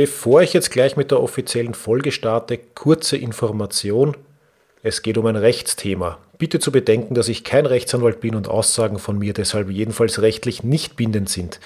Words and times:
Bevor 0.00 0.40
ich 0.40 0.54
jetzt 0.54 0.70
gleich 0.70 0.96
mit 0.96 1.10
der 1.10 1.20
offiziellen 1.20 1.74
Folge 1.74 2.10
starte, 2.10 2.56
kurze 2.56 3.18
Information. 3.18 4.16
Es 4.82 5.02
geht 5.02 5.18
um 5.18 5.26
ein 5.26 5.36
Rechtsthema. 5.36 6.16
Bitte 6.38 6.58
zu 6.58 6.72
bedenken, 6.72 7.12
dass 7.12 7.28
ich 7.28 7.44
kein 7.44 7.66
Rechtsanwalt 7.66 8.18
bin 8.18 8.34
und 8.34 8.48
Aussagen 8.48 8.98
von 8.98 9.18
mir 9.18 9.34
deshalb 9.34 9.68
jedenfalls 9.68 10.22
rechtlich 10.22 10.62
nicht 10.62 10.96
bindend 10.96 11.28
sind. 11.28 11.60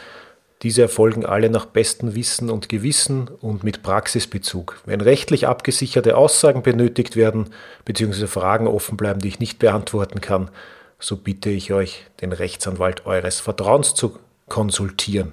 Diese 0.65 0.83
erfolgen 0.83 1.25
alle 1.25 1.49
nach 1.49 1.65
bestem 1.65 2.17
Wissen 2.17 2.51
und 2.51 2.69
Gewissen 2.69 3.29
und 3.41 3.63
mit 3.63 3.85
Praxisbezug. 3.85 4.81
Wenn 4.85 5.01
rechtlich 5.01 5.47
abgesicherte 5.47 6.17
Aussagen 6.17 6.65
benötigt 6.65 7.15
werden 7.15 7.51
bzw. 7.85 8.27
Fragen 8.27 8.67
offen 8.67 8.97
bleiben, 8.97 9.21
die 9.21 9.29
ich 9.29 9.39
nicht 9.39 9.61
beantworten 9.61 10.21
kann, 10.21 10.51
so 10.99 11.19
bitte 11.19 11.51
ich 11.51 11.73
euch, 11.73 12.03
den 12.21 12.33
Rechtsanwalt 12.33 13.07
eures 13.07 13.39
Vertrauens 13.39 13.95
zu 13.95 14.19
konsultieren. 14.49 15.33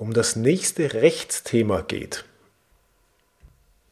um 0.00 0.14
das 0.14 0.34
nächste 0.34 0.94
Rechtsthema 0.94 1.82
geht. 1.82 2.24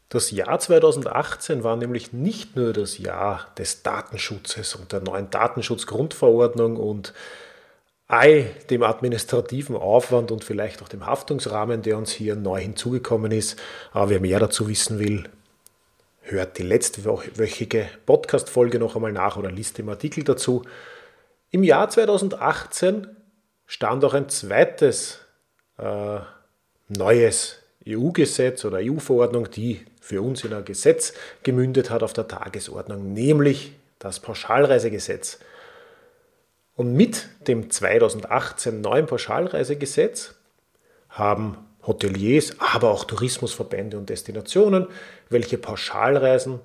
Das 0.09 0.31
Jahr 0.31 0.59
2018 0.59 1.65
war 1.65 1.77
nämlich 1.77 2.15
nicht 2.15 2.57
nur 2.57 2.73
das 2.73 2.97
Jahr 2.97 3.49
des 3.59 3.83
Datenschutzes 3.83 4.75
und 4.75 4.93
der 4.93 5.01
neuen 5.01 5.29
Datenschutzgrundverordnung 5.29 6.79
und 6.79 7.13
all 8.07 8.45
dem 8.71 8.85
administrativen 8.85 9.77
Aufwand 9.77 10.31
und 10.31 10.45
vielleicht 10.45 10.81
auch 10.81 10.89
dem 10.89 11.05
Haftungsrahmen, 11.05 11.83
der 11.83 11.99
uns 11.99 12.11
hier 12.11 12.37
neu 12.37 12.63
hinzugekommen 12.63 13.31
ist. 13.31 13.61
Aber 13.93 14.09
wer 14.09 14.21
mehr 14.21 14.41
dazu 14.41 14.67
wissen 14.67 14.99
will, 14.99 15.29
hört 16.23 16.57
die 16.57 16.63
letztwöchige 16.63 17.87
Podcast-Folge 18.07 18.79
noch 18.79 18.97
einmal 18.97 19.13
nach 19.13 19.37
oder 19.37 19.51
liest 19.51 19.77
den 19.77 19.91
Artikel 19.91 20.25
dazu. 20.25 20.63
Im 21.51 21.65
Jahr 21.65 21.91
2018 21.91 23.09
stand 23.67 24.03
auch 24.07 24.15
ein 24.15 24.31
zweites 24.31 25.28
äh, 25.79 26.19
neues 26.89 27.57
EU-Gesetz 27.87 28.65
oder 28.65 28.79
EU-Verordnung, 28.81 29.51
die 29.51 29.85
für 30.01 30.23
uns 30.23 30.45
in 30.45 30.53
ein 30.53 30.65
Gesetz 30.65 31.15
gemündet 31.43 31.91
hat 31.91 32.03
auf 32.03 32.13
der 32.13 32.29
Tagesordnung, 32.29 33.13
nämlich 33.13 33.73
das 33.99 34.21
Pauschalreisegesetz. 34.21 35.39
Und 36.77 36.95
mit 36.95 37.29
dem 37.49 37.71
2018 37.71 38.81
neuen 38.81 39.07
Pauschalreisegesetz 39.07 40.35
haben 41.09 41.59
Hoteliers, 41.87 42.55
aber 42.59 42.91
auch 42.91 43.05
Tourismusverbände 43.05 43.99
und 43.99 44.09
Destinationen, 44.09 44.87
welche 45.31 45.59
Pauschalreisen 45.59 46.61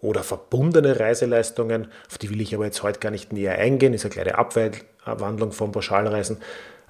oder 0.00 0.22
verbundene 0.24 0.98
Reiseleistungen, 0.98 1.88
auf 2.10 2.18
die 2.18 2.30
will 2.30 2.40
ich 2.40 2.54
aber 2.54 2.64
jetzt 2.64 2.82
heute 2.82 2.98
gar 2.98 3.10
nicht 3.10 3.32
näher 3.32 3.58
eingehen, 3.58 3.94
ist 3.94 4.04
eine 4.04 4.12
kleine 4.12 4.38
Abwandlung 4.38 5.52
von 5.52 5.70
Pauschalreisen, 5.70 6.38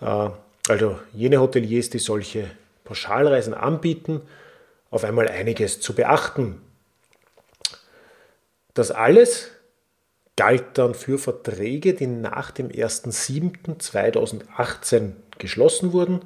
äh, 0.00 0.30
also 0.68 1.00
jene 1.12 1.40
Hoteliers, 1.40 1.90
die 1.90 1.98
solche 1.98 2.48
Pauschalreisen 2.84 3.52
anbieten, 3.54 4.22
auf 4.90 5.02
einmal 5.04 5.28
einiges 5.28 5.80
zu 5.80 5.94
beachten. 5.94 6.60
Das 8.74 8.90
alles 8.90 9.50
galt 10.36 10.78
dann 10.78 10.94
für 10.94 11.18
Verträge, 11.18 11.92
die 11.94 12.06
nach 12.06 12.50
dem 12.50 12.68
1.7.2018 12.68 15.12
geschlossen 15.38 15.92
wurden. 15.92 16.20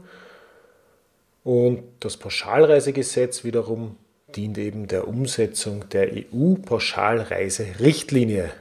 Und 1.45 1.83
das 2.01 2.17
Pauschalreisegesetz 2.17 3.45
wiederum 3.45 3.97
dient 4.35 4.59
eben 4.59 4.89
der 4.89 5.07
Umsetzung 5.09 5.89
der 5.89 6.11
EU-Pauschalreiserichtlinie. 6.13 8.53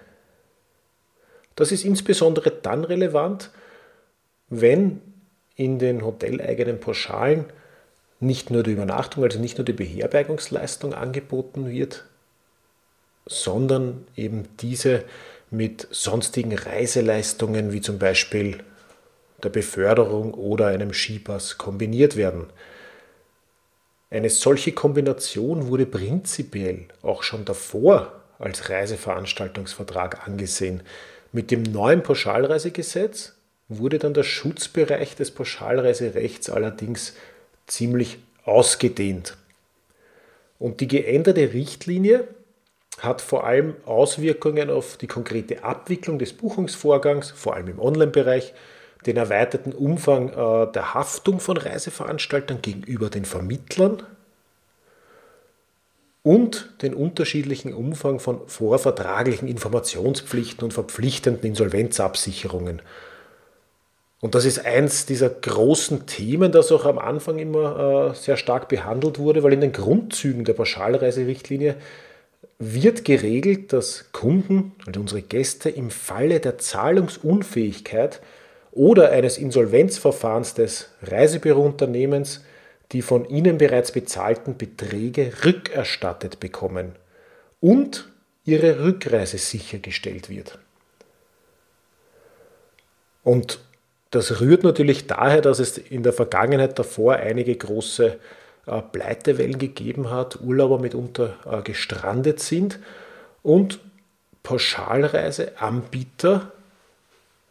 Das 1.56 1.72
ist 1.72 1.86
insbesondere 1.86 2.52
dann 2.52 2.84
relevant, 2.84 3.50
wenn 4.50 5.02
in 5.56 5.80
den 5.80 6.04
hoteleigenen 6.04 6.80
Pauschalen 6.80 7.46
nicht 8.20 8.52
nur 8.52 8.64
die 8.64 8.72
Übernachtung, 8.72 9.24
also 9.24 9.40
nicht 9.40 9.58
nur 9.58 9.66
die 9.66 9.74
Beherbergungsleistung 9.74 10.94
angeboten 10.94 11.70
wird, 11.70 12.06
sondern 13.26 14.06
eben 14.16 14.48
diese 14.60 15.04
mit 15.52 15.88
sonstigen 15.92 16.58
Reiseleistungen 16.58 17.72
wie 17.72 17.82
zum 17.82 18.00
Beispiel 18.00 18.64
der 19.44 19.50
Beförderung 19.50 20.34
oder 20.34 20.68
einem 20.68 20.94
Skipass 20.94 21.58
kombiniert 21.58 22.16
werden. 22.16 22.48
Eine 24.10 24.30
solche 24.30 24.72
Kombination 24.72 25.68
wurde 25.68 25.86
prinzipiell 25.86 26.86
auch 27.02 27.24
schon 27.24 27.46
davor 27.46 28.22
als 28.40 28.70
Reiseveranstaltungsvertrag 28.70 30.28
angesehen. 30.28 30.84
Mit 31.32 31.52
dem 31.52 31.64
neuen 31.64 32.02
Pauschalreisegesetz 32.04 33.34
wurde 33.68 34.00
dann 34.00 34.14
der 34.14 34.24
Schutzbereich 34.24 35.16
des 35.16 35.32
Pauschalreiserechts 35.32 36.50
allerdings 36.50 37.14
ziemlich 37.68 38.20
ausgedehnt. 38.44 39.38
Und 40.60 40.82
die 40.82 40.88
geänderte 40.88 41.54
Richtlinie 41.54 42.28
hat 43.00 43.22
vor 43.22 43.46
allem 43.46 43.76
Auswirkungen 43.86 44.70
auf 44.70 44.98
die 44.98 45.08
konkrete 45.08 45.64
Abwicklung 45.64 46.20
des 46.20 46.34
Buchungsvorgangs, 46.34 47.32
vor 47.32 47.56
allem 47.56 47.68
im 47.68 47.80
Online-Bereich, 47.80 48.54
den 49.06 49.18
erweiterten 49.18 49.74
Umfang 49.74 50.30
äh, 50.30 50.72
der 50.72 50.94
Haftung 50.94 51.40
von 51.40 51.58
Reiseveranstaltern 51.58 52.62
gegenüber 52.62 53.10
den 53.10 53.26
Vermittlern 53.26 54.02
und 56.24 56.74
den 56.82 56.96
unterschiedlichen 56.96 57.74
Umfang 57.74 58.20
von 58.20 58.48
vorvertraglichen 58.48 59.48
Informationspflichten 59.48 60.64
und 60.64 60.74
verpflichtenden 60.74 61.44
Insolvenzabsicherungen 61.44 62.82
und 64.22 64.34
das 64.34 64.46
ist 64.46 64.66
eins 64.66 65.06
dieser 65.06 65.30
großen 65.30 66.06
Themen, 66.06 66.52
das 66.52 66.72
auch 66.72 66.86
am 66.86 66.98
Anfang 66.98 67.38
immer 67.38 68.12
äh, 68.12 68.16
sehr 68.16 68.38
stark 68.38 68.70
behandelt 68.70 69.20
wurde, 69.20 69.44
weil 69.44 69.54
in 69.54 69.62
den 69.62 69.72
Grundzügen 69.72 70.46
der 70.46 70.54
Pauschalreiserichtlinie 70.54 71.76
wird 72.58 73.04
geregelt, 73.04 73.74
dass 73.74 74.12
Kunden, 74.14 74.72
also 74.88 75.02
unsere 75.02 75.22
Gäste, 75.22 75.70
im 75.70 75.90
Falle 75.92 76.40
der 76.40 76.58
Zahlungsunfähigkeit 76.58 78.22
oder 78.72 79.12
eines 79.12 79.38
Insolvenzverfahrens 79.38 80.54
des 80.54 80.90
Reisebürounternehmens 81.04 82.42
die 82.92 83.02
von 83.02 83.26
ihnen 83.26 83.58
bereits 83.58 83.92
bezahlten 83.92 84.58
Beträge 84.58 85.32
rückerstattet 85.44 86.40
bekommen 86.40 86.96
und 87.60 88.12
ihre 88.44 88.84
Rückreise 88.84 89.38
sichergestellt 89.38 90.30
wird. 90.30 90.60
Und 93.24 93.60
das 94.16 94.40
rührt 94.40 94.64
natürlich 94.64 95.08
daher, 95.08 95.42
dass 95.42 95.60
es 95.60 95.78
in 95.78 96.04
der 96.04 96.14
Vergangenheit 96.14 96.80
davor 96.80 97.16
einige 97.16 97.56
große 97.56 98.18
äh, 98.66 98.82
Pleitewellen 98.82 99.58
gegeben 99.58 100.10
hat, 100.10 100.40
Urlauber 100.42 100.80
mitunter 100.80 101.36
äh, 101.50 101.62
gestrandet 101.62 102.40
sind 102.40 102.80
und 103.44 103.80
Pauschalreiseanbieter 104.44 106.52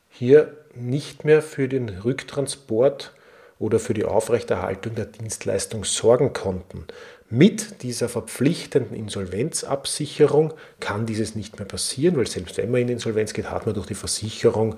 hier 0.09 0.57
nicht 0.75 1.25
mehr 1.25 1.43
für 1.43 1.69
den 1.69 1.91
Rücktransport 1.91 3.13
oder 3.59 3.79
für 3.79 3.95
die 3.95 4.05
Aufrechterhaltung 4.05 4.95
der 4.95 5.07
Dienstleistung 5.07 5.85
sorgen 5.85 6.33
konnten. 6.33 6.87
Mit 7.29 7.83
dieser 7.83 8.09
verpflichtenden 8.09 8.97
Insolvenzabsicherung 8.97 10.55
kann 10.81 11.05
dieses 11.05 11.35
nicht 11.35 11.59
mehr 11.59 11.67
passieren, 11.67 12.17
weil 12.17 12.27
selbst 12.27 12.57
wenn 12.57 12.71
man 12.71 12.81
in 12.81 12.89
Insolvenz 12.89 13.35
geht, 13.35 13.51
hat 13.51 13.67
man 13.67 13.75
durch 13.75 13.87
die 13.87 13.95
Versicherung 13.95 14.77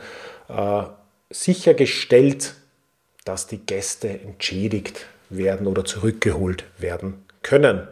äh, 0.48 0.82
sichergestellt, 1.30 2.54
dass 3.24 3.46
die 3.46 3.58
Gäste 3.58 4.08
entschädigt 4.08 5.06
werden 5.28 5.66
oder 5.66 5.84
zurückgeholt 5.84 6.64
werden 6.78 7.24
können. 7.42 7.88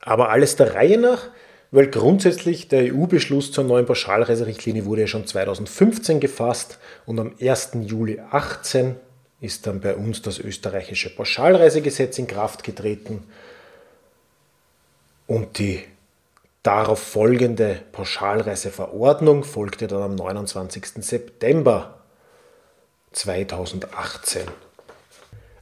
Aber 0.00 0.30
alles 0.30 0.56
der 0.56 0.74
Reihe 0.74 0.98
nach, 0.98 1.28
weil 1.70 1.88
grundsätzlich 1.88 2.68
der 2.68 2.92
EU-Beschluss 2.94 3.52
zur 3.52 3.64
neuen 3.64 3.86
Pauschalreiserichtlinie 3.86 4.86
wurde 4.86 5.02
ja 5.02 5.06
schon 5.06 5.26
2015 5.26 6.18
gefasst 6.18 6.78
und 7.06 7.20
am 7.20 7.34
1. 7.40 7.70
Juli 7.82 8.16
2018 8.16 8.96
ist 9.40 9.66
dann 9.66 9.80
bei 9.80 9.94
uns 9.94 10.20
das 10.22 10.38
österreichische 10.38 11.14
Pauschalreisegesetz 11.14 12.18
in 12.18 12.26
Kraft 12.26 12.64
getreten 12.64 13.24
und 15.26 15.58
die 15.58 15.84
Darauf 16.62 16.98
folgende 16.98 17.80
Pauschalreiseverordnung 17.92 19.44
folgte 19.44 19.86
dann 19.86 20.02
am 20.02 20.14
29. 20.14 21.02
September 21.02 22.00
2018. 23.12 24.42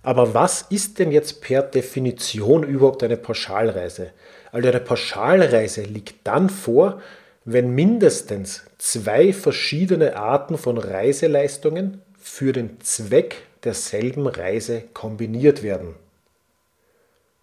Aber 0.02 0.34
was 0.34 0.62
ist 0.70 0.98
denn 0.98 1.12
jetzt 1.12 1.40
per 1.40 1.62
Definition 1.62 2.64
überhaupt 2.64 3.04
eine 3.04 3.16
Pauschalreise? 3.16 4.10
Also 4.50 4.68
eine 4.68 4.80
Pauschalreise 4.80 5.82
liegt 5.82 6.26
dann 6.26 6.50
vor, 6.50 7.00
wenn 7.44 7.76
mindestens 7.76 8.64
zwei 8.78 9.32
verschiedene 9.32 10.16
Arten 10.16 10.58
von 10.58 10.78
Reiseleistungen 10.78 12.02
für 12.18 12.52
den 12.52 12.80
Zweck 12.80 13.36
derselben 13.62 14.26
Reise 14.26 14.82
kombiniert 14.94 15.62
werden. 15.62 15.94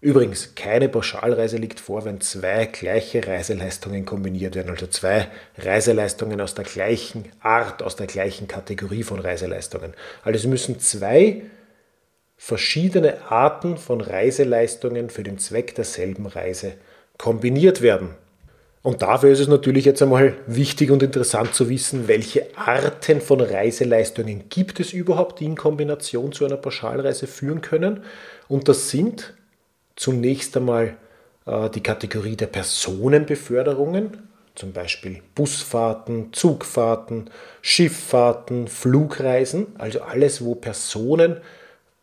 Übrigens, 0.06 0.54
keine 0.54 0.88
Pauschalreise 0.88 1.58
liegt 1.58 1.80
vor, 1.80 2.06
wenn 2.06 2.22
zwei 2.22 2.68
gleiche 2.68 3.26
Reiseleistungen 3.26 4.06
kombiniert 4.06 4.54
werden, 4.54 4.70
also 4.70 4.86
zwei 4.86 5.30
Reiseleistungen 5.58 6.40
aus 6.42 6.54
der 6.54 6.64
gleichen 6.64 7.24
Art, 7.40 7.82
aus 7.82 7.96
der 7.96 8.06
gleichen 8.06 8.48
Kategorie 8.48 9.02
von 9.02 9.20
Reiseleistungen. 9.20 9.96
Also 10.24 10.38
es 10.38 10.46
müssen 10.46 10.80
zwei 10.80 11.42
verschiedene 12.38 13.32
Arten 13.32 13.78
von 13.78 14.00
Reiseleistungen 14.00 15.10
für 15.10 15.24
den 15.24 15.40
Zweck 15.40 15.74
derselben 15.74 16.28
Reise 16.28 16.74
kombiniert 17.18 17.82
werden. 17.82 18.10
Und 18.84 19.02
dafür 19.02 19.32
ist 19.32 19.40
es 19.40 19.48
natürlich 19.48 19.86
jetzt 19.86 20.04
einmal 20.04 20.36
wichtig 20.46 20.92
und 20.92 21.02
interessant 21.02 21.56
zu 21.56 21.68
wissen, 21.68 22.08
welche 22.08 22.46
Arten 22.56 23.22
von 23.22 23.42
Reiseleistungen 23.42 24.50
gibt 24.50 24.80
es 24.80 24.94
überhaupt, 24.94 25.40
die 25.40 25.46
in 25.46 25.56
Kombination 25.56 26.32
zu 26.32 26.46
einer 26.46 26.58
Pauschalreise 26.58 27.26
führen 27.26 27.62
können. 27.62 28.04
Und 28.48 28.68
das 28.68 28.92
sind 28.92 29.34
zunächst 29.96 30.56
einmal 30.58 30.98
äh, 31.46 31.70
die 31.70 31.84
Kategorie 31.84 32.36
der 32.36 32.48
Personenbeförderungen, 32.48 34.30
zum 34.56 34.72
Beispiel 34.72 35.22
Busfahrten, 35.36 36.32
Zugfahrten, 36.32 37.30
Schifffahrten, 37.62 38.68
Flugreisen, 38.68 39.68
also 39.78 40.02
alles, 40.02 40.44
wo 40.44 40.56
Personen 40.56 41.38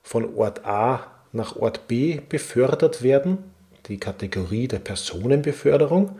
von 0.02 0.34
Ort 0.36 0.66
A 0.66 1.06
nach 1.32 1.56
Ort 1.56 1.88
B 1.88 2.20
befördert 2.28 3.02
werden, 3.02 3.38
die 3.86 3.98
Kategorie 3.98 4.68
der 4.68 4.80
Personenbeförderung. 4.80 6.18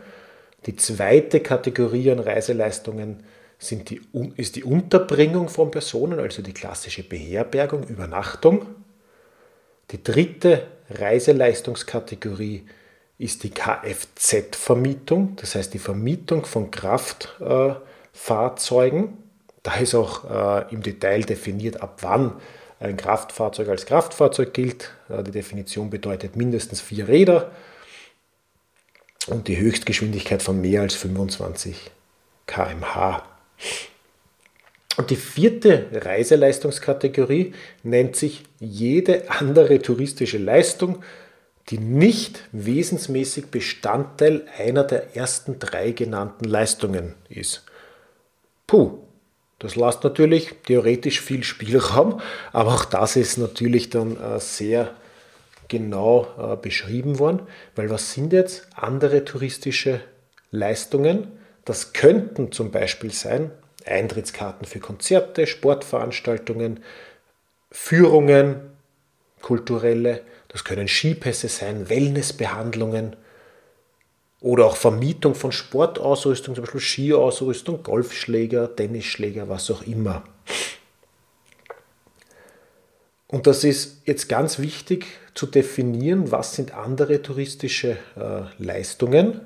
Die 0.65 0.75
zweite 0.75 1.39
Kategorie 1.39 2.11
an 2.11 2.19
Reiseleistungen 2.19 3.23
sind 3.59 3.89
die, 3.89 4.01
ist 4.35 4.55
die 4.55 4.63
Unterbringung 4.63 5.49
von 5.49 5.71
Personen, 5.71 6.19
also 6.19 6.41
die 6.41 6.53
klassische 6.53 7.03
Beherbergung, 7.03 7.83
Übernachtung. 7.83 8.65
Die 9.91 10.03
dritte 10.03 10.67
Reiseleistungskategorie 10.89 12.65
ist 13.17 13.43
die 13.43 13.51
Kfz-Vermietung, 13.51 15.37
das 15.37 15.55
heißt 15.55 15.73
die 15.73 15.79
Vermietung 15.79 16.45
von 16.45 16.69
Kraftfahrzeugen. 16.71 19.17
Da 19.61 19.75
ist 19.75 19.95
auch 19.95 20.29
äh, 20.29 20.65
im 20.73 20.83
Detail 20.83 21.21
definiert, 21.21 21.81
ab 21.81 21.99
wann 22.01 22.33
ein 22.79 22.97
Kraftfahrzeug 22.97 23.69
als 23.69 23.85
Kraftfahrzeug 23.85 24.53
gilt. 24.53 24.91
Äh, 25.09 25.23
die 25.23 25.31
Definition 25.31 25.89
bedeutet 25.89 26.35
mindestens 26.35 26.81
vier 26.81 27.07
Räder 27.07 27.51
und 29.27 29.47
die 29.47 29.57
Höchstgeschwindigkeit 29.57 30.43
von 30.43 30.59
mehr 30.59 30.81
als 30.81 30.95
25 30.95 31.91
km/h. 32.45 33.23
Und 34.97 35.09
die 35.09 35.15
vierte 35.15 35.87
Reiseleistungskategorie 35.91 37.53
nennt 37.81 38.15
sich 38.15 38.43
jede 38.59 39.29
andere 39.29 39.79
touristische 39.79 40.37
Leistung, 40.37 41.03
die 41.69 41.79
nicht 41.79 42.41
wesensmäßig 42.51 43.47
Bestandteil 43.47 44.43
einer 44.57 44.83
der 44.83 45.15
ersten 45.15 45.59
drei 45.59 45.91
genannten 45.91 46.45
Leistungen 46.45 47.15
ist. 47.29 47.63
Puh, 48.67 48.99
das 49.59 49.75
lässt 49.75 50.03
natürlich 50.03 50.53
theoretisch 50.65 51.21
viel 51.21 51.43
Spielraum, 51.43 52.19
aber 52.51 52.75
auch 52.75 52.85
das 52.85 53.15
ist 53.15 53.37
natürlich 53.37 53.89
dann 53.89 54.17
äh, 54.17 54.39
sehr 54.39 54.91
genau 55.69 56.27
äh, 56.37 56.57
beschrieben 56.57 57.17
worden, 57.17 57.43
weil 57.75 57.89
was 57.89 58.13
sind 58.13 58.33
jetzt 58.33 58.67
andere 58.75 59.23
touristische 59.25 60.01
Leistungen? 60.51 61.27
Das 61.65 61.93
könnten 61.93 62.51
zum 62.51 62.71
Beispiel 62.71 63.11
sein 63.11 63.51
Eintrittskarten 63.85 64.65
für 64.65 64.79
Konzerte, 64.79 65.47
Sportveranstaltungen, 65.47 66.83
Führungen, 67.71 68.61
kulturelle, 69.41 70.21
das 70.47 70.63
können 70.63 70.87
Skipässe 70.87 71.49
sein, 71.49 71.89
Wellnessbehandlungen 71.89 73.15
oder 74.39 74.65
auch 74.65 74.75
Vermietung 74.75 75.35
von 75.35 75.51
Sportausrüstung, 75.51 76.55
zum 76.55 76.63
Beispiel 76.63 76.81
Skiausrüstung, 76.81 77.81
Golfschläger, 77.81 78.75
Tennisschläger, 78.75 79.49
was 79.49 79.71
auch 79.71 79.81
immer. 79.83 80.23
Und 83.27 83.47
das 83.47 83.63
ist 83.63 84.03
jetzt 84.05 84.29
ganz 84.29 84.59
wichtig 84.59 85.07
zu 85.33 85.47
definieren, 85.47 86.31
was 86.31 86.53
sind 86.53 86.75
andere 86.75 87.23
touristische 87.23 87.97
äh, 88.15 88.63
Leistungen, 88.63 89.41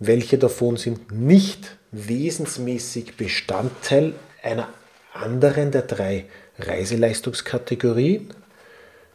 welche 0.00 0.38
davon 0.38 0.76
sind 0.76 1.12
nicht 1.12 1.76
wesensmäßig 1.92 3.16
Bestandteil 3.16 4.14
einer 4.42 4.68
anderen 5.12 5.70
der 5.70 5.82
drei 5.82 6.24
Reiseleistungskategorien 6.58 8.32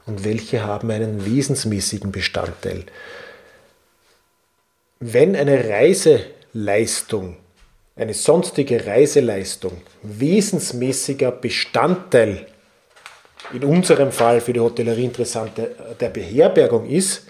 und 0.06 0.24
welche 0.24 0.64
haben 0.64 0.92
einen 0.92 1.26
wesensmäßigen 1.26 2.12
Bestandteil. 2.12 2.84
Wenn 5.00 5.36
eine 5.36 5.68
Reiseleistung, 5.68 7.38
eine 7.96 8.14
sonstige 8.14 8.86
Reiseleistung 8.86 9.82
wesensmäßiger 10.04 11.32
Bestandteil 11.32 12.46
in 13.54 13.64
unserem 13.64 14.12
Fall 14.12 14.40
für 14.40 14.54
die 14.54 14.60
Hotellerie 14.60 15.06
interessant 15.06 15.54
der 16.00 16.10
Beherbergung 16.10 16.88
ist, 16.88 17.24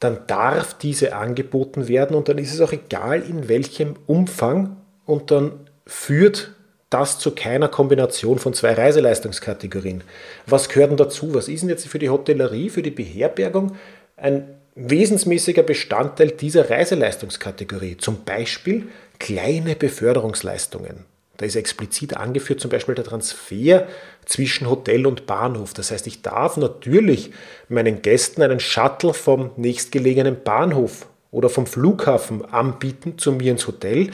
dann 0.00 0.26
darf 0.26 0.74
diese 0.74 1.14
angeboten 1.14 1.88
werden 1.88 2.16
und 2.16 2.28
dann 2.28 2.38
ist 2.38 2.52
es 2.52 2.60
auch 2.60 2.72
egal, 2.72 3.22
in 3.22 3.48
welchem 3.48 3.94
Umfang 4.06 4.76
und 5.06 5.30
dann 5.30 5.52
führt 5.86 6.52
das 6.90 7.18
zu 7.18 7.32
keiner 7.32 7.68
Kombination 7.68 8.38
von 8.38 8.54
zwei 8.54 8.72
Reiseleistungskategorien. 8.72 10.04
Was 10.46 10.68
gehört 10.68 10.90
denn 10.90 10.96
dazu? 10.96 11.34
Was 11.34 11.48
ist 11.48 11.62
denn 11.62 11.68
jetzt 11.68 11.88
für 11.88 11.98
die 11.98 12.10
Hotellerie, 12.10 12.70
für 12.70 12.82
die 12.82 12.90
Beherbergung 12.90 13.76
ein 14.16 14.44
wesensmäßiger 14.76 15.62
Bestandteil 15.62 16.30
dieser 16.30 16.70
Reiseleistungskategorie? 16.70 17.96
Zum 17.96 18.24
Beispiel 18.24 18.88
kleine 19.18 19.74
Beförderungsleistungen. 19.74 21.04
Da 21.36 21.46
ist 21.46 21.56
explizit 21.56 22.16
angeführt 22.16 22.60
zum 22.60 22.70
Beispiel 22.70 22.94
der 22.94 23.04
Transfer 23.04 23.88
zwischen 24.24 24.68
Hotel 24.70 25.06
und 25.06 25.26
Bahnhof. 25.26 25.74
Das 25.74 25.90
heißt, 25.90 26.06
ich 26.06 26.22
darf 26.22 26.56
natürlich 26.56 27.32
meinen 27.68 28.02
Gästen 28.02 28.42
einen 28.42 28.60
Shuttle 28.60 29.14
vom 29.14 29.50
nächstgelegenen 29.56 30.42
Bahnhof 30.44 31.06
oder 31.30 31.48
vom 31.48 31.66
Flughafen 31.66 32.44
anbieten 32.44 33.18
zu 33.18 33.32
mir 33.32 33.52
ins 33.52 33.66
Hotel. 33.66 34.10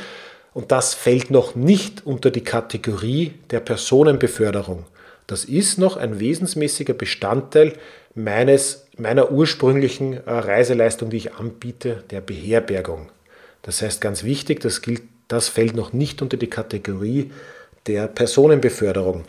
Und 0.55 0.73
das 0.73 0.95
fällt 0.95 1.31
noch 1.31 1.55
nicht 1.55 2.07
unter 2.07 2.31
die 2.31 2.43
Kategorie 2.43 3.35
der 3.51 3.61
Personenbeförderung. 3.61 4.87
Das 5.27 5.45
ist 5.45 5.79
noch 5.79 5.97
ein 5.97 6.19
wesensmäßiger 6.19 6.95
Bestandteil 6.95 7.75
meines, 8.15 8.89
meiner 8.97 9.31
ursprünglichen 9.31 10.15
äh, 10.15 10.21
Reiseleistung, 10.27 11.11
die 11.11 11.19
ich 11.19 11.35
anbiete, 11.35 12.03
der 12.11 12.21
Beherbergung. 12.21 13.13
Das 13.63 13.83
heißt 13.83 14.01
ganz 14.01 14.25
wichtig, 14.25 14.61
das 14.61 14.83
gilt 14.83 15.03
das 15.31 15.49
fällt 15.49 15.77
noch 15.77 15.93
nicht 15.93 16.23
unter 16.23 16.37
die 16.37 16.51
Kategorie 16.51 17.31
der 17.87 18.09
Personenbeförderung. 18.09 19.25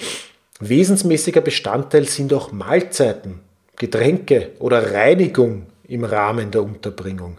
Wesensmäßiger 0.60 1.42
Bestandteil 1.42 2.08
sind 2.08 2.34
auch 2.34 2.52
Mahlzeiten, 2.52 3.40
Getränke 3.78 4.50
oder 4.60 4.94
Reinigung 4.94 5.68
im 5.88 6.04
Rahmen 6.04 6.50
der 6.52 6.64
Unterbringung. 6.64 7.38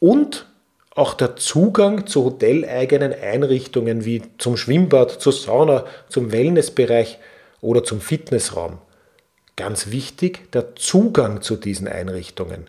Und 0.00 0.46
auch 0.96 1.14
der 1.14 1.36
Zugang 1.36 2.06
zu 2.06 2.24
hoteleigenen 2.24 3.12
Einrichtungen 3.12 4.04
wie 4.04 4.22
zum 4.38 4.56
Schwimmbad, 4.56 5.10
zur 5.10 5.32
Sauna, 5.32 5.84
zum 6.08 6.32
Wellnessbereich 6.32 7.18
oder 7.60 7.84
zum 7.84 8.00
Fitnessraum. 8.00 8.78
Ganz 9.56 9.90
wichtig, 9.90 10.50
der 10.52 10.74
Zugang 10.74 11.42
zu 11.42 11.56
diesen 11.56 11.86
Einrichtungen. 11.86 12.66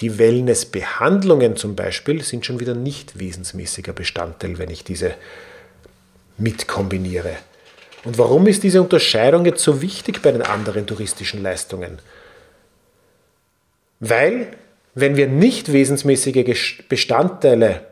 Die 0.00 0.18
Wellnessbehandlungen 0.18 1.56
zum 1.56 1.76
Beispiel 1.76 2.22
sind 2.22 2.44
schon 2.44 2.58
wieder 2.60 2.74
nicht 2.74 3.18
wesensmäßiger 3.18 3.92
Bestandteil, 3.92 4.58
wenn 4.58 4.70
ich 4.70 4.82
diese 4.82 5.14
mitkombiniere. 6.36 7.36
Und 8.04 8.18
warum 8.18 8.46
ist 8.46 8.62
diese 8.62 8.82
Unterscheidung 8.82 9.46
jetzt 9.46 9.62
so 9.62 9.80
wichtig 9.80 10.20
bei 10.20 10.32
den 10.32 10.42
anderen 10.42 10.86
touristischen 10.86 11.42
Leistungen? 11.42 11.98
Weil, 14.00 14.48
wenn 14.94 15.16
wir 15.16 15.28
nicht 15.28 15.72
wesensmäßige 15.72 16.82
Bestandteile, 16.88 17.82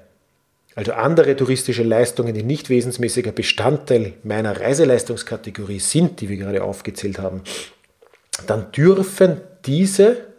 also 0.74 0.92
andere 0.92 1.36
touristische 1.36 1.82
Leistungen, 1.82 2.34
die 2.34 2.42
nicht 2.42 2.68
wesensmäßiger 2.68 3.32
Bestandteil 3.32 4.14
meiner 4.22 4.60
Reiseleistungskategorie 4.60 5.80
sind, 5.80 6.20
die 6.20 6.28
wir 6.28 6.36
gerade 6.36 6.64
aufgezählt 6.64 7.18
haben, 7.18 7.42
dann 8.46 8.72
dürfen 8.72 9.40
diese 9.64 10.31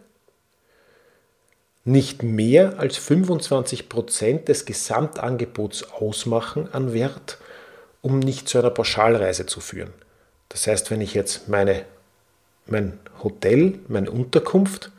nicht 1.84 2.22
mehr 2.22 2.78
als 2.78 2.96
25 2.96 3.88
Prozent 3.88 4.48
des 4.48 4.64
Gesamtangebots 4.64 5.92
ausmachen 5.92 6.72
an 6.72 6.92
Wert, 6.94 7.38
um 8.00 8.18
nicht 8.18 8.48
zu 8.48 8.58
einer 8.58 8.70
Pauschalreise 8.70 9.46
zu 9.46 9.60
führen. 9.60 9.92
Das 10.48 10.66
heißt, 10.66 10.90
wenn 10.90 11.00
ich 11.00 11.14
jetzt 11.14 11.48
meine 11.48 11.84
mein 12.66 12.98
Hotel, 13.22 13.78
meine 13.88 14.10
Unterkunft 14.10 14.90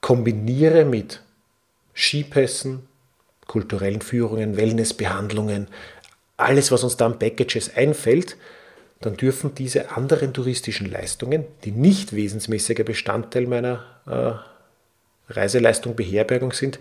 kombiniere 0.00 0.84
mit 0.84 1.22
Skipässen, 1.94 2.86
kulturellen 3.46 4.00
Führungen, 4.00 4.56
Wellnessbehandlungen, 4.56 5.68
alles, 6.36 6.70
was 6.70 6.84
uns 6.84 6.96
da 6.96 7.06
an 7.06 7.18
Packages 7.18 7.74
einfällt, 7.74 8.36
dann 9.00 9.16
dürfen 9.16 9.54
diese 9.54 9.90
anderen 9.92 10.32
touristischen 10.32 10.90
Leistungen, 10.90 11.44
die 11.64 11.72
nicht 11.72 12.14
wesensmäßiger 12.14 12.84
Bestandteil 12.84 13.46
meiner 13.46 13.84
äh, 14.06 14.47
Reiseleistung 15.28 15.96
Beherbergung 15.96 16.52
sind, 16.52 16.78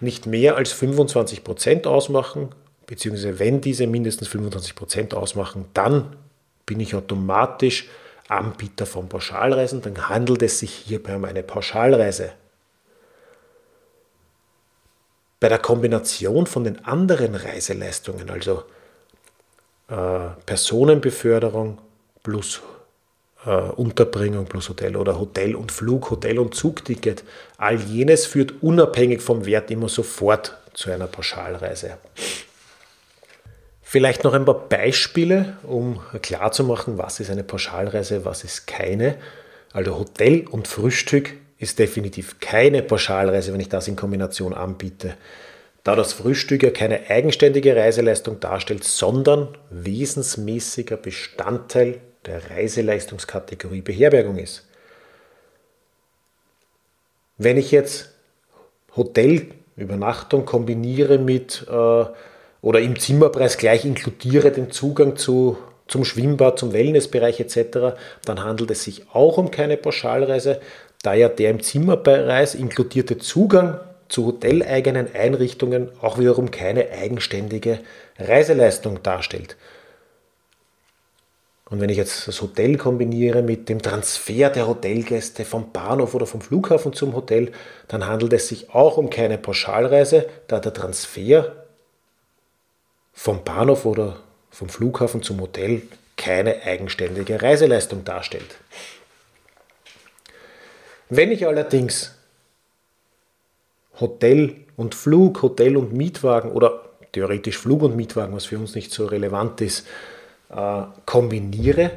nicht 0.00 0.26
mehr 0.26 0.56
als 0.56 0.72
25 0.72 1.44
Prozent 1.44 1.86
ausmachen, 1.86 2.50
beziehungsweise 2.86 3.38
wenn 3.38 3.60
diese 3.60 3.86
mindestens 3.86 4.28
25 4.28 4.74
Prozent 4.74 5.14
ausmachen, 5.14 5.66
dann 5.74 6.16
bin 6.66 6.80
ich 6.80 6.94
automatisch 6.94 7.88
Anbieter 8.28 8.86
von 8.86 9.08
Pauschalreisen, 9.08 9.80
dann 9.82 10.08
handelt 10.08 10.42
es 10.42 10.58
sich 10.58 10.72
hierbei 10.72 11.16
um 11.16 11.24
eine 11.24 11.42
Pauschalreise. 11.42 12.32
Bei 15.40 15.48
der 15.48 15.58
Kombination 15.58 16.46
von 16.46 16.64
den 16.64 16.84
anderen 16.84 17.34
Reiseleistungen, 17.34 18.28
also 18.28 18.64
äh, 19.88 20.28
Personenbeförderung 20.44 21.78
plus 22.22 22.60
äh, 23.46 23.50
Unterbringung 23.50 24.46
plus 24.46 24.68
Hotel 24.68 24.96
oder 24.96 25.18
Hotel 25.18 25.54
und 25.54 25.72
Flug, 25.72 26.10
Hotel 26.10 26.38
und 26.38 26.54
Zugticket, 26.54 27.24
all 27.56 27.76
jenes 27.76 28.26
führt 28.26 28.62
unabhängig 28.62 29.20
vom 29.20 29.46
Wert 29.46 29.70
immer 29.70 29.88
sofort 29.88 30.56
zu 30.74 30.90
einer 30.90 31.06
Pauschalreise. 31.06 31.98
Vielleicht 33.82 34.24
noch 34.24 34.34
ein 34.34 34.44
paar 34.44 34.68
Beispiele, 34.68 35.56
um 35.62 36.00
klarzumachen, 36.20 36.98
was 36.98 37.20
ist 37.20 37.30
eine 37.30 37.42
Pauschalreise, 37.42 38.24
was 38.24 38.44
ist 38.44 38.66
keine. 38.66 39.16
Also 39.72 39.98
Hotel 39.98 40.46
und 40.46 40.68
Frühstück 40.68 41.32
ist 41.58 41.78
definitiv 41.78 42.38
keine 42.40 42.82
Pauschalreise, 42.82 43.52
wenn 43.52 43.60
ich 43.60 43.68
das 43.68 43.88
in 43.88 43.96
Kombination 43.96 44.52
anbiete. 44.52 45.14
Da 45.84 45.96
das 45.96 46.12
Frühstück 46.12 46.62
ja 46.62 46.70
keine 46.70 47.08
eigenständige 47.08 47.74
Reiseleistung 47.74 48.40
darstellt, 48.40 48.84
sondern 48.84 49.56
wesensmäßiger 49.70 50.98
Bestandteil 50.98 52.00
der 52.28 52.50
Reiseleistungskategorie 52.50 53.80
Beherbergung 53.80 54.38
ist. 54.38 54.64
Wenn 57.38 57.56
ich 57.56 57.70
jetzt 57.70 58.12
Hotelübernachtung 58.96 60.44
kombiniere 60.44 61.18
mit 61.18 61.66
äh, 61.68 62.04
oder 62.60 62.80
im 62.80 62.98
Zimmerpreis 62.98 63.56
gleich 63.56 63.84
inkludiere 63.84 64.50
den 64.50 64.70
Zugang 64.70 65.16
zu, 65.16 65.56
zum 65.86 66.04
Schwimmbad, 66.04 66.58
zum 66.58 66.72
Wellnessbereich 66.72 67.40
etc., 67.40 67.96
dann 68.24 68.42
handelt 68.42 68.70
es 68.72 68.84
sich 68.84 69.06
auch 69.12 69.38
um 69.38 69.50
keine 69.50 69.76
Pauschalreise, 69.76 70.60
da 71.02 71.14
ja 71.14 71.28
der 71.28 71.50
im 71.50 71.62
Zimmerpreis 71.62 72.54
inkludierte 72.54 73.18
Zugang 73.18 73.78
zu 74.08 74.26
hoteleigenen 74.26 75.14
Einrichtungen 75.14 75.90
auch 76.00 76.18
wiederum 76.18 76.50
keine 76.50 76.90
eigenständige 76.90 77.78
Reiseleistung 78.18 79.02
darstellt. 79.02 79.56
Und 81.70 81.80
wenn 81.80 81.90
ich 81.90 81.98
jetzt 81.98 82.26
das 82.26 82.40
Hotel 82.40 82.78
kombiniere 82.78 83.42
mit 83.42 83.68
dem 83.68 83.82
Transfer 83.82 84.48
der 84.48 84.66
Hotelgäste 84.66 85.44
vom 85.44 85.70
Bahnhof 85.70 86.14
oder 86.14 86.26
vom 86.26 86.40
Flughafen 86.40 86.94
zum 86.94 87.14
Hotel, 87.14 87.52
dann 87.88 88.06
handelt 88.06 88.32
es 88.32 88.48
sich 88.48 88.70
auch 88.70 88.96
um 88.96 89.10
keine 89.10 89.36
Pauschalreise, 89.36 90.26
da 90.46 90.60
der 90.60 90.72
Transfer 90.72 91.66
vom 93.12 93.44
Bahnhof 93.44 93.84
oder 93.84 94.20
vom 94.50 94.70
Flughafen 94.70 95.22
zum 95.22 95.40
Hotel 95.40 95.82
keine 96.16 96.62
eigenständige 96.62 97.42
Reiseleistung 97.42 98.02
darstellt. 98.04 98.56
Wenn 101.10 101.30
ich 101.30 101.46
allerdings 101.46 102.14
Hotel 104.00 104.56
und 104.76 104.94
Flug, 104.94 105.42
Hotel 105.42 105.76
und 105.76 105.92
Mietwagen 105.92 106.50
oder 106.52 106.84
theoretisch 107.12 107.58
Flug 107.58 107.82
und 107.82 107.96
Mietwagen, 107.96 108.34
was 108.34 108.46
für 108.46 108.58
uns 108.58 108.74
nicht 108.74 108.90
so 108.90 109.06
relevant 109.06 109.60
ist, 109.60 109.86
äh, 110.50 110.82
kombiniere, 111.06 111.92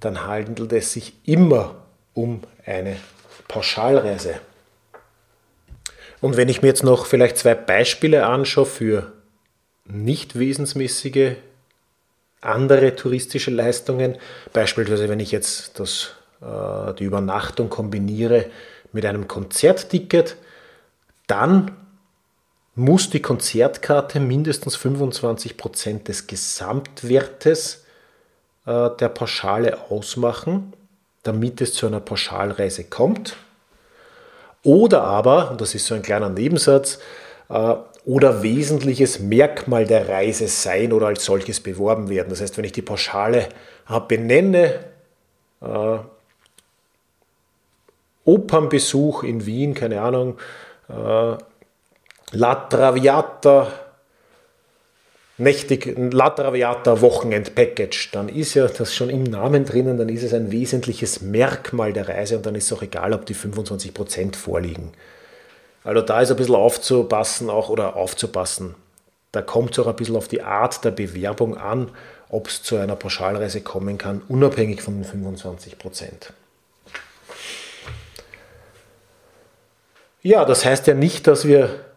dann 0.00 0.26
handelt 0.26 0.72
es 0.72 0.92
sich 0.92 1.14
immer 1.24 1.76
um 2.14 2.42
eine 2.64 2.96
Pauschalreise. 3.48 4.40
Und 6.20 6.36
wenn 6.36 6.48
ich 6.48 6.62
mir 6.62 6.68
jetzt 6.68 6.84
noch 6.84 7.06
vielleicht 7.06 7.38
zwei 7.38 7.54
Beispiele 7.54 8.26
anschaue 8.26 8.66
für 8.66 9.12
nicht 9.84 10.38
wesensmäßige 10.38 11.36
andere 12.40 12.94
touristische 12.94 13.50
Leistungen, 13.50 14.16
beispielsweise 14.52 15.08
wenn 15.08 15.20
ich 15.20 15.32
jetzt 15.32 15.80
das, 15.80 16.14
äh, 16.40 16.94
die 16.94 17.04
Übernachtung 17.04 17.68
kombiniere 17.68 18.46
mit 18.92 19.04
einem 19.06 19.28
Konzertticket, 19.28 20.36
dann 21.26 21.72
muss 22.74 23.10
die 23.10 23.20
Konzertkarte 23.20 24.20
mindestens 24.20 24.76
25% 24.76 26.04
des 26.04 26.26
Gesamtwertes 26.26 27.84
äh, 28.68 28.90
der 28.98 29.08
Pauschale 29.08 29.78
ausmachen, 29.88 30.74
damit 31.22 31.62
es 31.62 31.72
zu 31.72 31.86
einer 31.86 32.00
Pauschalreise 32.00 32.84
kommt. 32.84 33.36
Oder 34.62 35.04
aber, 35.04 35.50
und 35.50 35.62
das 35.62 35.74
ist 35.74 35.86
so 35.86 35.94
ein 35.94 36.02
kleiner 36.02 36.28
Nebensatz, 36.28 36.98
äh, 37.48 37.74
oder 38.04 38.42
wesentliches 38.42 39.20
Merkmal 39.20 39.86
der 39.86 40.08
Reise 40.10 40.48
sein 40.48 40.92
oder 40.92 41.06
als 41.06 41.24
solches 41.24 41.60
beworben 41.60 42.10
werden. 42.10 42.28
Das 42.28 42.42
heißt, 42.42 42.58
wenn 42.58 42.64
ich 42.64 42.72
die 42.72 42.82
Pauschale 42.82 43.48
äh, 43.88 44.00
benenne, 44.06 44.80
äh, 45.62 45.98
Opernbesuch 48.26 49.22
in 49.22 49.46
Wien, 49.46 49.72
keine 49.72 50.02
Ahnung, 50.02 50.36
La 50.88 52.54
Traviata, 52.54 53.72
nächtig, 55.38 55.96
La 55.96 56.30
Traviata 56.30 57.00
Wochenend 57.00 57.54
Package, 57.54 58.10
dann 58.12 58.28
ist 58.28 58.54
ja 58.54 58.66
das 58.66 58.94
schon 58.94 59.10
im 59.10 59.22
Namen 59.22 59.64
drinnen, 59.64 59.96
dann 59.96 60.08
ist 60.08 60.22
es 60.22 60.34
ein 60.34 60.50
wesentliches 60.50 61.22
Merkmal 61.22 61.92
der 61.92 62.08
Reise 62.08 62.36
und 62.36 62.46
dann 62.46 62.54
ist 62.54 62.64
es 62.64 62.72
auch 62.72 62.82
egal, 62.82 63.12
ob 63.12 63.26
die 63.26 63.34
25% 63.34 64.36
vorliegen. 64.36 64.92
Also 65.84 66.02
da 66.02 66.20
ist 66.20 66.30
ein 66.30 66.36
bisschen 66.36 66.54
aufzupassen 66.54 67.48
auch 67.48 67.68
oder 67.68 67.96
aufzupassen. 67.96 68.74
Da 69.32 69.42
kommt 69.42 69.72
es 69.72 69.78
auch 69.78 69.86
ein 69.86 69.96
bisschen 69.96 70.16
auf 70.16 70.28
die 70.28 70.42
Art 70.42 70.84
der 70.84 70.90
Bewerbung 70.90 71.56
an, 71.56 71.90
ob 72.28 72.48
es 72.48 72.62
zu 72.62 72.76
einer 72.76 72.96
Pauschalreise 72.96 73.60
kommen 73.60 73.96
kann, 73.96 74.22
unabhängig 74.28 74.82
von 74.82 74.96
den 74.96 75.04
25 75.04 75.78
Prozent. 75.78 76.32
Ja, 80.22 80.44
das 80.44 80.64
heißt 80.64 80.86
ja 80.88 80.94
nicht, 80.94 81.26
dass 81.26 81.46
wir 81.46 81.87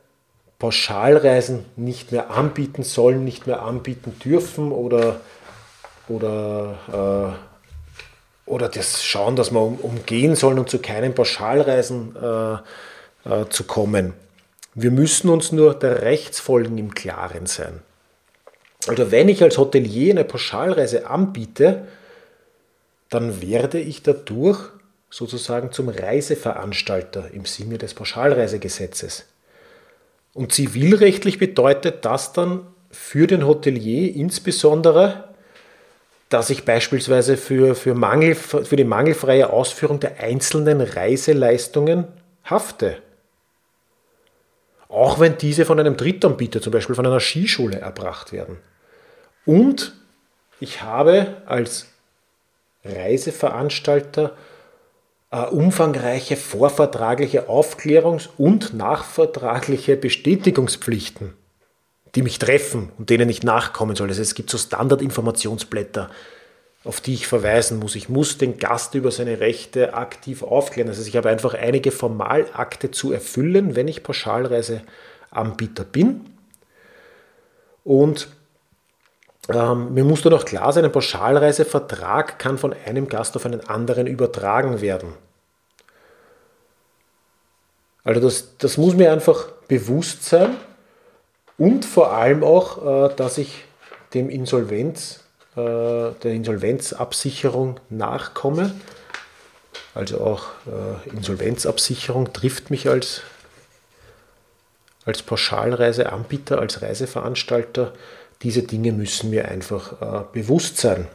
Pauschalreisen 0.62 1.66
nicht 1.76 2.12
mehr 2.12 2.30
anbieten 2.30 2.84
sollen, 2.84 3.24
nicht 3.24 3.48
mehr 3.48 3.64
anbieten 3.64 4.14
dürfen 4.24 4.72
oder, 4.72 5.20
oder, 6.08 7.36
äh, 8.46 8.50
oder 8.50 8.70
das 8.70 9.04
schauen, 9.04 9.36
dass 9.36 9.50
wir 9.52 9.60
umgehen 9.60 10.36
sollen 10.36 10.60
und 10.60 10.70
zu 10.70 10.78
keinen 10.78 11.16
Pauschalreisen 11.16 12.16
äh, 12.16 12.54
äh, 13.28 13.50
zu 13.50 13.64
kommen. 13.64 14.14
Wir 14.76 14.92
müssen 14.92 15.32
uns 15.32 15.52
nur 15.52 15.74
der 15.74 16.04
Rechtsfolgen 16.04 16.78
im 16.78 16.94
Klaren 16.94 17.48
sein. 17.48 17.82
Also 18.88 19.10
wenn 19.10 19.30
ich 19.30 19.42
als 19.42 19.58
Hotelier 19.58 20.14
eine 20.14 20.26
Pauschalreise 20.26 21.08
anbiete, 21.08 21.88
dann 23.10 23.42
werde 23.42 23.80
ich 23.80 24.04
dadurch 24.04 24.60
sozusagen 25.10 25.72
zum 25.72 25.90
Reiseveranstalter 25.90 27.32
im 27.32 27.46
Sinne 27.46 27.80
des 27.80 27.96
Pauschalreisegesetzes. 27.96 29.26
Und 30.34 30.54
zivilrechtlich 30.54 31.38
bedeutet 31.40 32.06
das 32.06 32.34
dann 32.34 32.68
für 32.90 33.28
den 33.28 33.46
Hotelier 33.46 34.16
insbesondere, 34.16 35.30
dass 36.30 36.50
ich 36.50 36.64
beispielsweise 36.64 37.36
für, 37.36 37.76
für, 37.76 37.94
Mangel, 37.94 38.36
für 38.36 38.76
die 38.76 38.86
mangelfreie 38.86 39.50
Ausführung 39.50 40.00
der 40.00 40.20
einzelnen 40.20 40.80
Reiseleistungen 40.82 42.08
hafte 42.46 42.98
auch 44.92 45.20
wenn 45.20 45.38
diese 45.38 45.66
von 45.66 45.80
einem 45.80 45.96
Drittanbieter, 45.96 46.62
zum 46.62 46.74
Beispiel 46.74 46.96
von 46.96 47.06
einer 47.06 47.22
Skischule, 47.22 47.80
erbracht 47.80 48.34
werden. 48.34 48.58
Und 49.46 49.94
ich 50.60 50.84
habe 50.84 51.38
als 51.46 51.88
Reiseveranstalter 52.84 54.36
umfangreiche 55.32 56.36
vorvertragliche 56.36 57.48
Aufklärungs- 57.48 58.30
und 58.38 58.74
nachvertragliche 58.74 59.96
Bestätigungspflichten, 59.96 61.34
die 62.16 62.22
mich 62.22 62.38
treffen 62.38 62.92
und 62.98 63.10
denen 63.10 63.30
ich 63.30 63.42
nachkommen 63.42 63.96
soll. 63.96 64.10
Also 64.10 64.22
es 64.22 64.36
gibt 64.36 64.50
so 64.50 64.58
Standardinformationsblätter, 64.58 66.10
auf 66.84 67.00
die 67.00 67.14
ich 67.14 67.28
verweisen 67.28 67.80
muss. 67.80 67.96
Ich 67.96 68.10
muss 68.10 68.38
den 68.38 68.58
Gast 68.58 68.94
über 68.94 69.10
seine 69.12 69.40
Rechte 69.40 69.94
aktiv 69.94 70.44
aufklären. 70.44 70.90
Also 70.90 71.02
ich 71.08 71.16
habe 71.16 71.30
einfach 71.30 71.54
einige 71.54 71.92
Formalakte 71.92 72.92
zu 72.92 73.14
erfüllen, 73.14 73.76
wenn 73.78 73.88
ich 73.88 74.04
Pauschalreiseanbieter 74.04 75.86
bin. 75.86 76.26
Und 77.86 78.28
Ähm, 79.56 79.94
mir 79.94 80.04
muss 80.04 80.22
dann 80.22 80.34
auch 80.34 80.46
klar 80.46 80.72
sein, 80.74 80.86
ein 80.86 80.92
Pauschalreisevertrag 80.92 82.40
kann 82.40 82.58
von 82.58 82.76
einem 82.86 83.08
Gast 83.08 83.36
auf 83.36 83.46
einen 83.46 83.62
anderen 83.68 84.08
übertragen 84.08 84.82
werden. 84.82 85.14
Also 88.04 88.22
das, 88.22 88.58
das 88.58 88.78
muss 88.78 88.96
mir 88.96 89.12
einfach 89.12 89.48
bewusst 89.68 90.26
sein 90.26 90.56
und 91.58 91.86
vor 91.86 92.14
allem 92.14 92.44
auch, 92.44 93.12
äh, 93.12 93.16
dass 93.16 93.38
ich 93.38 93.66
dem 94.14 94.30
Insolvenz, 94.30 95.24
äh, 95.56 95.60
der 95.60 96.32
Insolvenzabsicherung 96.32 97.80
nachkomme. 97.90 98.74
Also 99.94 100.22
auch 100.22 100.46
äh, 100.66 101.10
Insolvenzabsicherung 101.10 102.34
trifft 102.34 102.72
mich 102.72 102.90
als, 102.90 103.22
als 105.06 105.22
Pauschalreiseanbieter, 105.22 106.60
als 106.60 106.82
Reiseveranstalter. 106.82 107.94
Diese 108.44 108.64
Dinge 108.64 108.92
müssen 108.92 109.30
mir 109.30 109.48
einfach 109.48 110.26
bewusst 110.32 110.78
sein. 110.78 111.08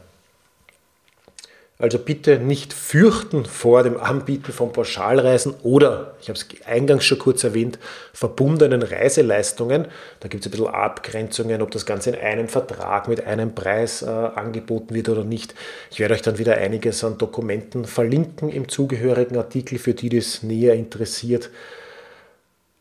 Also 1.79 1.99
bitte 1.99 2.39
nicht 2.39 2.73
fürchten 2.73 3.45
vor 3.45 3.83
dem 3.83 3.97
Anbieten 3.99 4.51
von 4.51 4.73
Pauschalreisen 4.73 5.53
oder, 5.61 6.15
ich 6.19 6.27
habe 6.27 6.39
es 6.39 6.47
eingangs 6.65 7.05
schon 7.05 7.19
kurz 7.19 7.43
erwähnt, 7.43 7.77
verbundenen 8.13 8.81
Reiseleistungen. 8.81 9.85
Da 10.19 10.27
gibt 10.27 10.43
es 10.43 10.47
ein 10.47 10.57
bisschen 10.57 10.73
Abgrenzungen, 10.73 11.61
ob 11.61 11.69
das 11.69 11.85
Ganze 11.85 12.09
in 12.09 12.15
einem 12.15 12.47
Vertrag 12.47 13.07
mit 13.07 13.27
einem 13.27 13.53
Preis 13.53 14.01
äh, 14.01 14.07
angeboten 14.07 14.95
wird 14.95 15.07
oder 15.09 15.23
nicht. 15.23 15.53
Ich 15.91 15.99
werde 15.99 16.15
euch 16.15 16.23
dann 16.23 16.39
wieder 16.39 16.55
einiges 16.57 17.03
an 17.03 17.19
Dokumenten 17.19 17.85
verlinken 17.85 18.49
im 18.49 18.69
zugehörigen 18.69 19.37
Artikel, 19.37 19.77
für 19.77 19.93
die 19.93 20.09
das 20.09 20.41
näher 20.41 20.73
interessiert. 20.73 21.51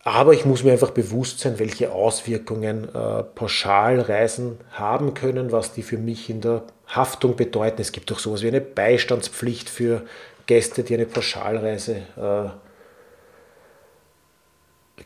Aber 0.07 0.35
ich 0.35 0.45
muss 0.45 0.63
mir 0.63 0.71
einfach 0.71 0.93
bewusst 0.93 1.41
sein, 1.41 1.59
welche 1.59 1.91
Auswirkungen 1.91 2.85
äh, 2.95 3.25
Pauschalreisen 3.25 4.59
haben 4.71 5.15
können, 5.15 5.51
was 5.51 5.73
die 5.73 5.83
für 5.83 5.99
mich 5.99 6.31
in 6.31 6.41
der 6.41 6.63
Haftung 6.87 7.35
bedeuten. 7.35 7.81
Es 7.81 7.91
gibt 7.91 8.13
auch 8.13 8.21
sowas 8.21 8.43
wie 8.43 8.47
eine 8.47 8.61
Beistandspflicht 8.61 9.69
für 9.69 10.03
Gäste, 10.47 10.85
die 10.85 10.95
eine 10.95 11.07
Pauschalreise 11.07 12.03
äh, 12.17 12.51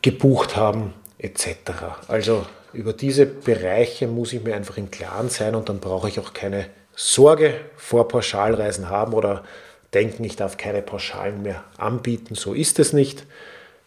gebucht 0.02 0.56
haben, 0.56 0.92
etc. 1.16 1.46
Also 2.06 2.44
über 2.74 2.92
diese 2.92 3.24
Bereiche 3.24 4.06
muss 4.06 4.34
ich 4.34 4.44
mir 4.44 4.54
einfach 4.54 4.76
im 4.76 4.90
Klaren 4.90 5.30
sein 5.30 5.54
und 5.54 5.70
dann 5.70 5.80
brauche 5.80 6.10
ich 6.10 6.20
auch 6.20 6.34
keine 6.34 6.66
Sorge 6.94 7.54
vor 7.74 8.06
Pauschalreisen 8.06 8.90
haben 8.90 9.14
oder 9.14 9.44
denken, 9.94 10.24
ich 10.24 10.36
darf 10.36 10.58
keine 10.58 10.82
Pauschalen 10.82 11.40
mehr 11.40 11.64
anbieten. 11.78 12.34
So 12.34 12.52
ist 12.52 12.78
es 12.78 12.92
nicht. 12.92 13.24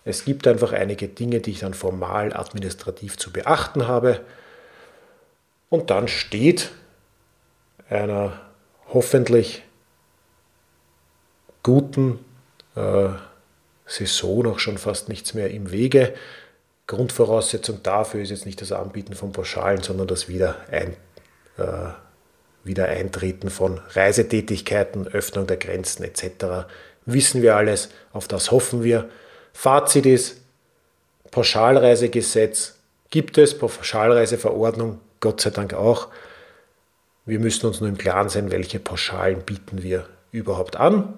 Es 0.05 0.25
gibt 0.25 0.47
einfach 0.47 0.73
einige 0.73 1.07
Dinge, 1.07 1.39
die 1.39 1.51
ich 1.51 1.59
dann 1.59 1.73
formal 1.73 2.35
administrativ 2.35 3.17
zu 3.17 3.31
beachten 3.31 3.87
habe. 3.87 4.21
Und 5.69 5.89
dann 5.89 6.07
steht 6.07 6.71
einer 7.89 8.39
hoffentlich 8.89 9.63
guten 11.63 12.19
äh, 12.75 13.09
Saison 13.85 14.47
auch 14.47 14.59
schon 14.59 14.77
fast 14.77 15.09
nichts 15.09 15.33
mehr 15.33 15.49
im 15.51 15.71
Wege. 15.71 16.13
Grundvoraussetzung 16.87 17.81
dafür 17.81 18.21
ist 18.21 18.29
jetzt 18.29 18.45
nicht 18.45 18.61
das 18.61 18.71
Anbieten 18.71 19.15
von 19.15 19.31
Pauschalen, 19.31 19.81
sondern 19.81 20.07
das 20.07 20.27
Wiederein, 20.27 20.95
äh, 21.57 21.89
Wiedereintreten 22.65 23.49
von 23.49 23.79
Reisetätigkeiten, 23.91 25.07
Öffnung 25.07 25.47
der 25.47 25.57
Grenzen 25.57 26.03
etc. 26.03 26.67
Wissen 27.05 27.41
wir 27.41 27.55
alles, 27.55 27.89
auf 28.11 28.27
das 28.27 28.51
hoffen 28.51 28.83
wir. 28.83 29.09
Fazit 29.53 30.05
ist, 30.05 30.41
Pauschalreisegesetz 31.31 32.75
gibt 33.09 33.37
es, 33.37 33.57
Pauschalreiseverordnung 33.57 34.99
Gott 35.19 35.39
sei 35.39 35.51
Dank 35.51 35.73
auch. 35.73 36.09
Wir 37.25 37.39
müssen 37.39 37.65
uns 37.65 37.79
nur 37.79 37.89
im 37.89 37.97
Klaren 37.97 38.27
sein, 38.27 38.51
welche 38.51 38.79
Pauschalen 38.79 39.43
bieten 39.43 39.81
wir 39.81 40.07
überhaupt 40.31 40.75
an, 40.75 41.13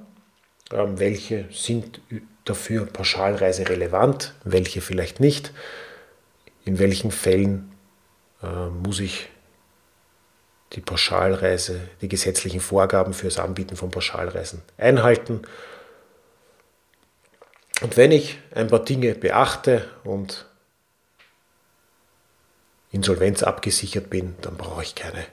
ähm, 0.71 0.99
welche 0.99 1.45
sind 1.51 2.01
dafür 2.43 2.85
Pauschalreise 2.85 3.67
relevant, 3.67 4.35
welche 4.43 4.81
vielleicht 4.81 5.19
nicht, 5.19 5.51
in 6.65 6.77
welchen 6.77 7.11
Fällen 7.11 7.71
äh, 8.43 8.67
muss 8.69 8.99
ich 8.99 9.29
die 10.73 10.81
Pauschalreise, 10.81 11.79
die 12.01 12.07
gesetzlichen 12.07 12.59
Vorgaben 12.59 13.13
für 13.13 13.25
das 13.25 13.39
Anbieten 13.39 13.75
von 13.75 13.89
Pauschalreisen 13.89 14.61
einhalten 14.77 15.41
und 17.81 17.97
wenn 17.97 18.11
ich 18.11 18.39
ein 18.53 18.67
paar 18.67 18.83
Dinge 18.83 19.15
beachte 19.15 19.85
und 20.03 20.45
Insolvenz 22.91 23.43
abgesichert 23.43 24.09
bin, 24.09 24.35
dann 24.41 24.55
brauche 24.55 24.83
ich 24.83 24.95
keine 24.95 25.25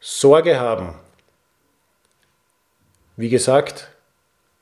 Sorge 0.00 0.58
haben. 0.58 0.94
Wie 3.16 3.28
gesagt, 3.28 3.88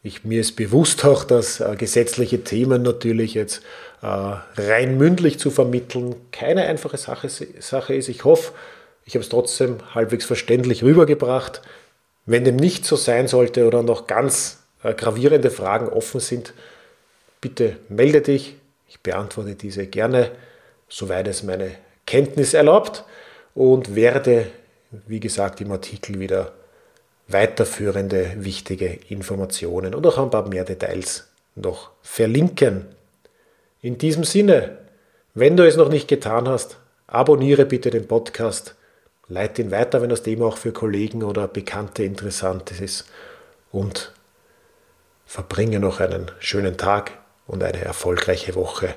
ich, 0.02 0.22
mir 0.22 0.42
ist 0.42 0.56
bewusst 0.56 1.04
auch, 1.06 1.24
dass 1.24 1.60
äh, 1.60 1.76
gesetzliche 1.76 2.44
Themen 2.44 2.82
natürlich 2.82 3.32
jetzt 3.32 3.62
äh, 4.02 4.06
rein 4.06 4.98
mündlich 4.98 5.38
zu 5.38 5.50
vermitteln 5.50 6.14
keine 6.30 6.64
einfache 6.64 6.98
Sache, 6.98 7.30
Sache 7.30 7.94
ist. 7.94 8.08
Ich 8.08 8.24
hoffe, 8.24 8.52
ich 9.06 9.14
habe 9.14 9.22
es 9.22 9.30
trotzdem 9.30 9.78
halbwegs 9.94 10.26
verständlich 10.26 10.82
rübergebracht. 10.82 11.62
Wenn 12.26 12.44
dem 12.44 12.56
nicht 12.56 12.84
so 12.84 12.96
sein 12.96 13.28
sollte 13.28 13.66
oder 13.66 13.82
noch 13.82 14.06
ganz 14.06 14.63
gravierende 14.92 15.50
Fragen 15.50 15.88
offen 15.88 16.20
sind, 16.20 16.52
bitte 17.40 17.76
melde 17.88 18.20
dich. 18.20 18.56
Ich 18.88 19.00
beantworte 19.00 19.54
diese 19.54 19.86
gerne, 19.86 20.30
soweit 20.88 21.26
es 21.28 21.42
meine 21.42 21.72
Kenntnis 22.06 22.54
erlaubt 22.54 23.04
und 23.54 23.94
werde, 23.94 24.46
wie 25.06 25.20
gesagt, 25.20 25.60
im 25.60 25.72
Artikel 25.72 26.20
wieder 26.20 26.52
weiterführende 27.28 28.32
wichtige 28.36 28.98
Informationen 29.08 29.94
und 29.94 30.06
auch 30.06 30.18
ein 30.18 30.30
paar 30.30 30.46
mehr 30.48 30.64
Details 30.64 31.28
noch 31.54 31.90
verlinken. 32.02 32.86
In 33.80 33.98
diesem 33.98 34.24
Sinne, 34.24 34.78
wenn 35.34 35.56
du 35.56 35.66
es 35.66 35.76
noch 35.76 35.88
nicht 35.88 36.08
getan 36.08 36.48
hast, 36.48 36.78
abonniere 37.06 37.64
bitte 37.64 37.90
den 37.90 38.06
Podcast, 38.06 38.74
leite 39.28 39.62
ihn 39.62 39.70
weiter, 39.70 40.02
wenn 40.02 40.10
das 40.10 40.22
Thema 40.22 40.46
auch 40.46 40.56
für 40.58 40.72
Kollegen 40.72 41.22
oder 41.22 41.48
Bekannte 41.48 42.04
interessant 42.04 42.70
ist 42.80 43.06
und 43.72 44.12
Verbringe 45.34 45.80
noch 45.80 45.98
einen 45.98 46.30
schönen 46.38 46.76
Tag 46.76 47.10
und 47.48 47.64
eine 47.64 47.84
erfolgreiche 47.84 48.54
Woche. 48.54 48.94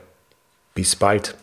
Bis 0.76 0.96
bald. 0.96 1.36